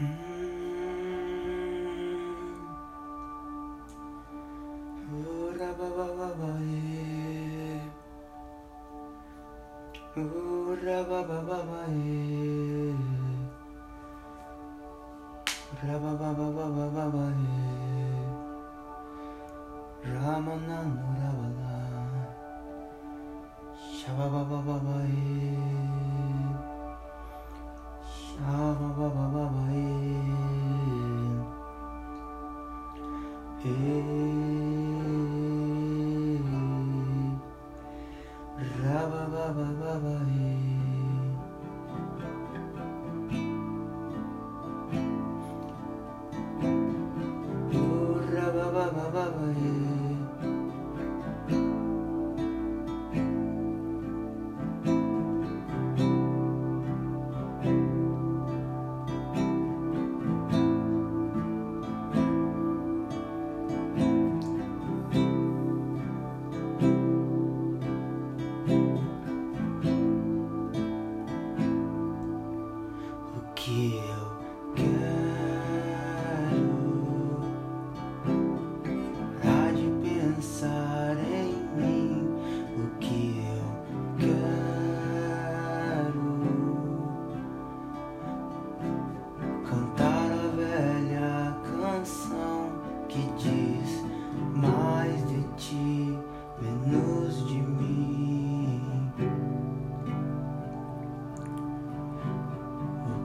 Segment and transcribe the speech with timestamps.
[0.00, 0.33] Mm-hmm.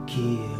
[0.09, 0.58] que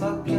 [0.00, 0.37] It's.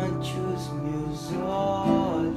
[0.00, 2.30] Perante os meus olhos.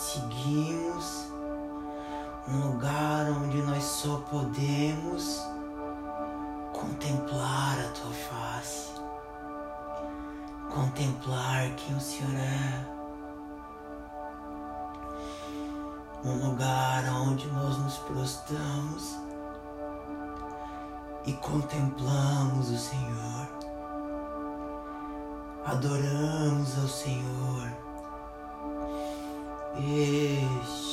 [0.00, 1.30] seguimos,
[2.48, 5.42] um lugar onde nós só podemos
[6.72, 8.92] contemplar a tua face,
[10.70, 13.00] contemplar quem o Senhor é.
[16.24, 19.18] Um lugar onde nós nos prostramos
[21.26, 23.48] e contemplamos o Senhor,
[25.66, 27.89] adoramos ao Senhor
[29.78, 30.90] Ish.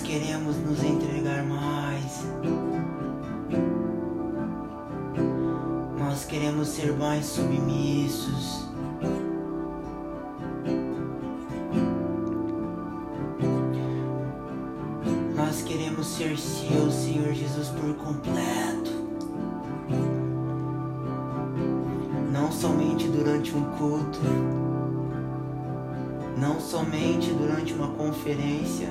[0.00, 2.24] Nós queremos nos entregar mais.
[5.98, 8.66] Nós queremos ser mais submissos.
[15.36, 18.90] Nós queremos ser seu, Senhor Jesus, por completo.
[22.32, 24.18] Não somente durante um culto,
[26.38, 28.88] não somente durante uma conferência,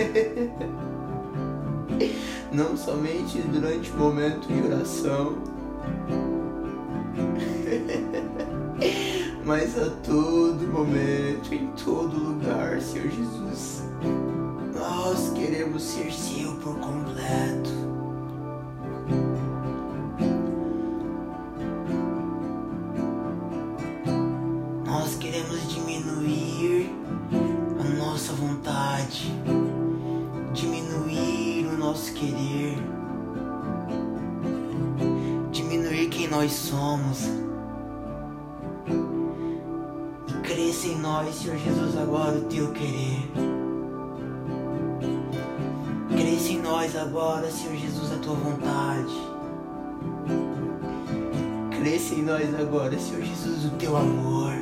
[2.52, 5.38] não somente durante o momento de oração,
[9.44, 13.82] mas a todo momento, em todo lugar, Senhor Jesus.
[14.74, 17.39] Nós queremos ser seu por completo.
[36.50, 37.18] Nós somos.
[40.28, 43.30] E cresça em nós, Senhor Jesus, agora o teu querer.
[46.08, 49.14] Cresça em nós agora, Senhor Jesus, a tua vontade.
[51.78, 54.52] Cresça em nós agora, Senhor Jesus, o teu amor.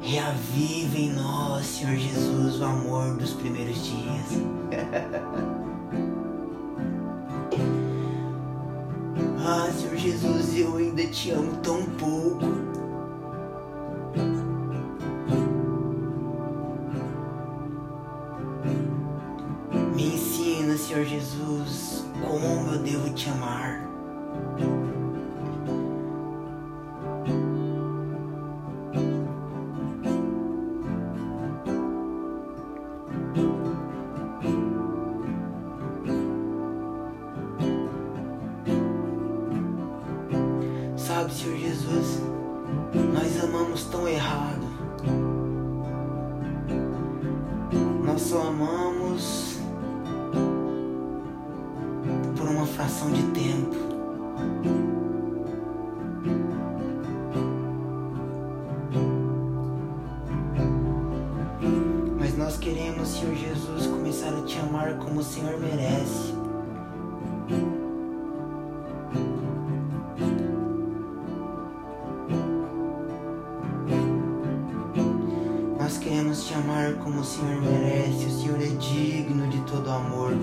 [0.00, 5.50] Reaviva em nós, Senhor Jesus, o amor dos primeiros dias.
[10.00, 12.46] Jesus, eu ainda te amo tão pouco.
[19.94, 23.86] Me ensina, Senhor Jesus, como eu devo te amar.
[62.60, 66.34] Queremos, Senhor Jesus, começar a te amar como o Senhor merece.
[75.78, 80.36] Nós queremos te amar como o Senhor merece, o Senhor é digno de todo amor.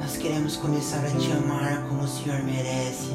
[0.00, 3.10] Nós queremos começar a te amar como o Senhor merece.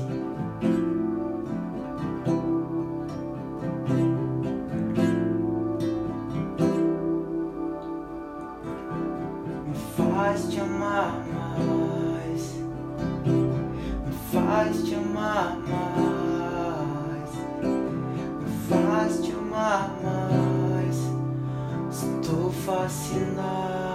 [22.66, 23.95] Estou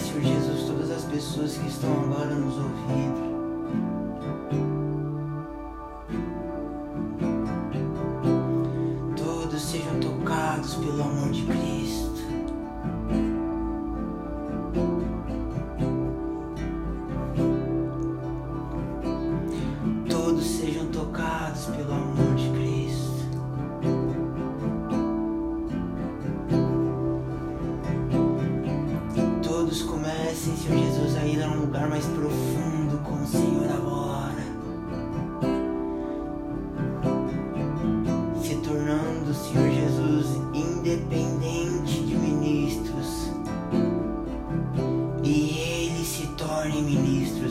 [0.00, 3.30] Senhor Jesus todas as pessoas que estão agora nos ouvindo.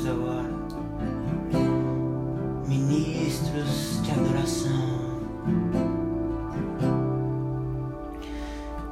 [0.10, 0.50] agora,
[2.68, 5.20] ministros de adoração,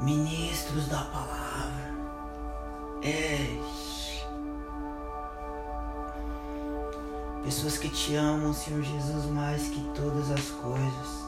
[0.02, 1.94] ministros da palavra,
[3.02, 4.26] és
[7.44, 11.28] pessoas que te amam, Senhor Jesus, mais que todas as coisas.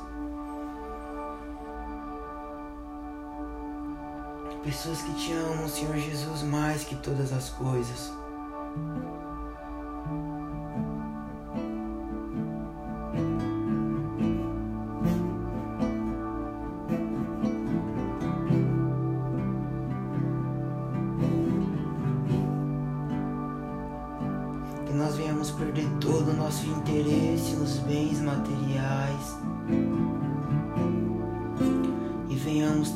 [4.64, 8.12] Pessoas que te amam, Senhor Jesus, mais que todas as coisas.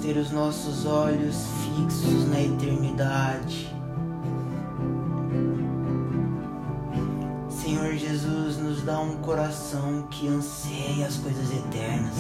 [0.04, 3.74] ter os nossos olhos fixos na eternidade.
[7.48, 12.18] Senhor Jesus, nos dá um coração que anseia as coisas eternas.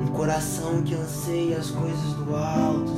[0.00, 2.89] Um coração que anseia as coisas do alto.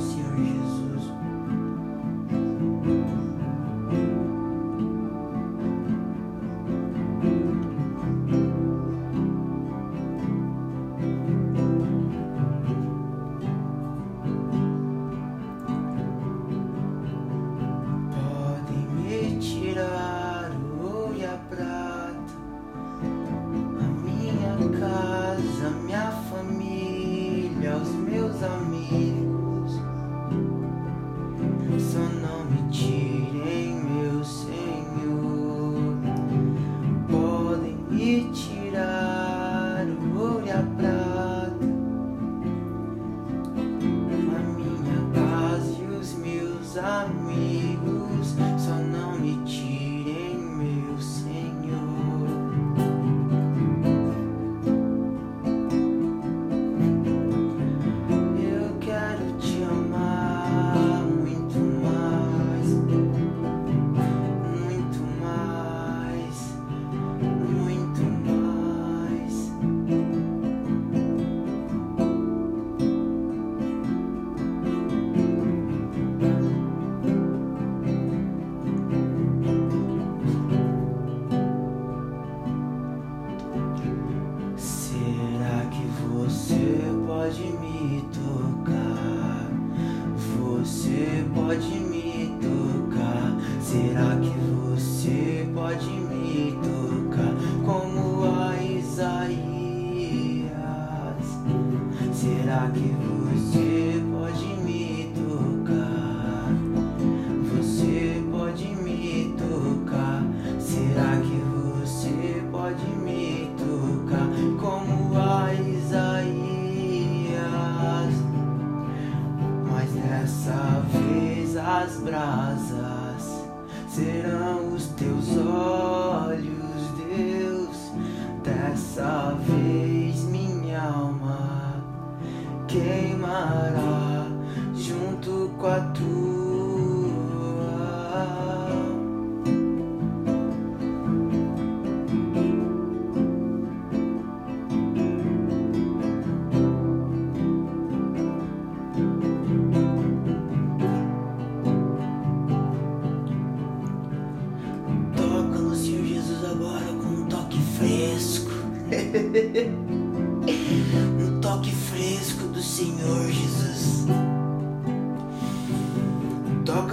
[121.83, 123.45] as brasas
[123.89, 125.72] serão os teus olhos.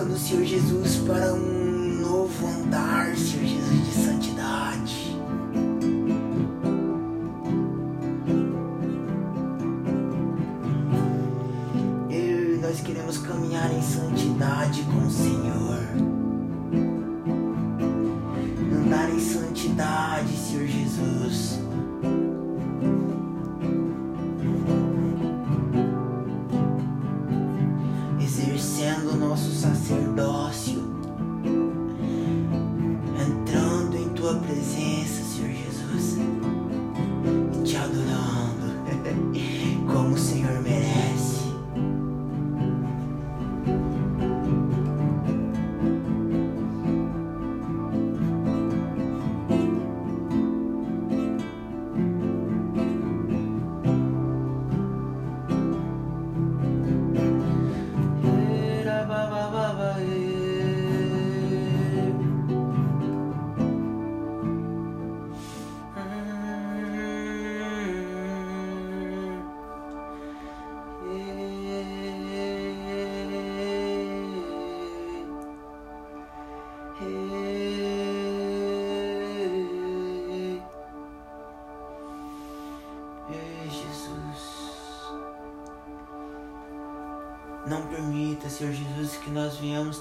[0.00, 5.16] Coloca-nos, Senhor Jesus, para um novo andar, Senhor Jesus, de santidade.
[12.08, 15.79] Eu, nós queremos caminhar em santidade com o Senhor.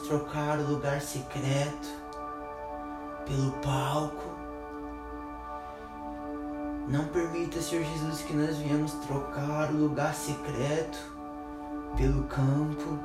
[0.10, 1.88] Trocar o lugar secreto
[3.28, 4.24] pelo palco.
[6.88, 10.98] Não permita, Senhor Jesus, que nós venhamos trocar o lugar secreto
[11.96, 12.98] pelo campo.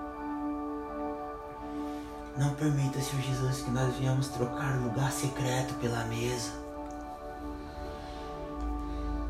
[2.38, 6.53] Não permita, Senhor Jesus, que nós venhamos trocar o lugar secreto pela mesa.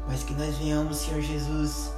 [0.07, 1.91] Mas que nós venhamos, Senhor Jesus,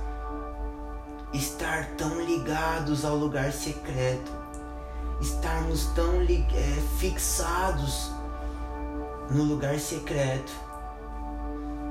[1.34, 4.45] estar tão ligados ao lugar secreto,
[5.20, 8.10] estarmos tão eh, fixados
[9.30, 10.52] no lugar secreto,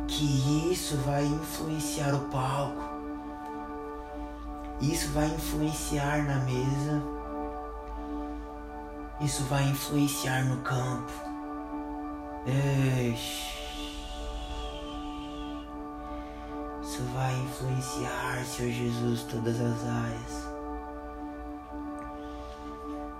[0.08, 2.84] que isso vai influenciar o palco,
[4.82, 7.02] isso vai influenciar na mesa,
[9.22, 11.12] isso vai influenciar no campo.
[16.96, 20.45] Isso vai influenciar, Senhor Jesus, todas as áreas.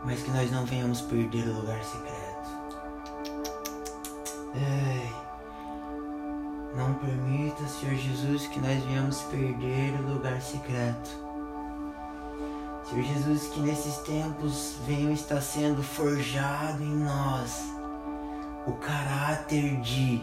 [0.06, 2.26] Mas que nós não venhamos perder o lugar secreto.
[4.54, 5.12] Ei,
[6.76, 11.10] não permita, Senhor Jesus, que nós venhamos perder o lugar secreto.
[12.88, 17.64] Senhor Jesus, que nesses tempos venham estar sendo forjado em nós
[18.68, 20.22] o caráter de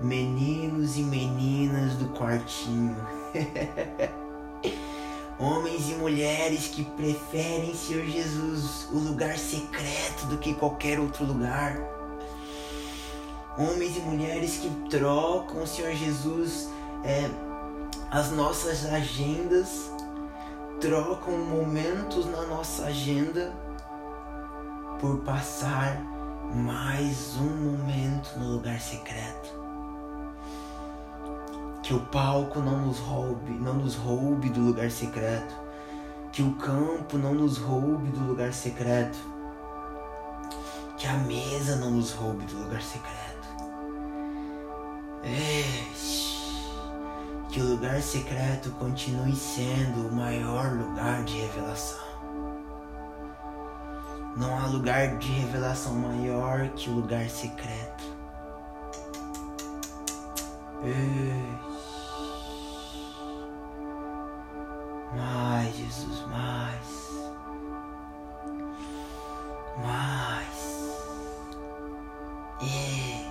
[0.00, 2.96] meninos e meninas do quartinho.
[5.40, 11.78] Homens e mulheres que preferem, Senhor Jesus, o lugar secreto do que qualquer outro lugar.
[13.56, 16.68] Homens e mulheres que trocam, Senhor Jesus,
[17.04, 17.30] é,
[18.10, 19.92] as nossas agendas,
[20.80, 23.52] trocam momentos na nossa agenda
[25.00, 26.00] por passar
[26.52, 29.67] mais um momento no lugar secreto
[31.88, 35.54] que o palco não nos roube, não nos roube do lugar secreto,
[36.30, 39.16] que o campo não nos roube do lugar secreto,
[40.98, 43.48] que a mesa não nos roube do lugar secreto.
[47.48, 52.06] Que o lugar secreto continue sendo o maior lugar de revelação.
[54.36, 58.04] Não há lugar de revelação maior que o lugar secreto.
[65.14, 67.32] Mais, Jesus, mais.
[69.82, 70.58] Mais.
[72.62, 73.28] Yes.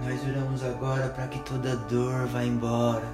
[0.00, 3.06] Nós oramos agora para que toda dor vá embora.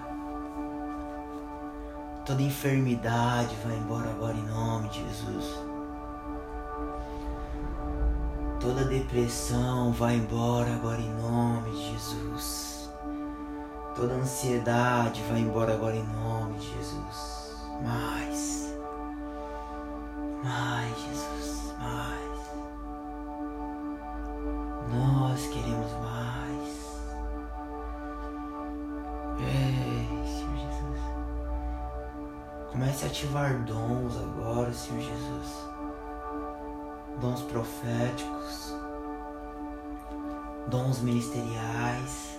[2.24, 5.63] Toda enfermidade vá embora agora em nome de Jesus.
[8.64, 12.90] Toda depressão vai embora agora em nome de Jesus.
[13.94, 17.58] Toda ansiedade vai embora agora em nome de Jesus.
[17.82, 18.74] Mais.
[20.42, 22.40] Mais, Jesus, mais.
[24.90, 27.02] Nós queremos mais.
[29.40, 31.00] Ei, Senhor Jesus.
[32.72, 35.73] Comece a ativar dons agora, Senhor Jesus
[37.24, 38.74] dons proféticos,
[40.68, 42.38] dons ministeriais,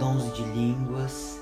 [0.00, 1.38] dons de línguas.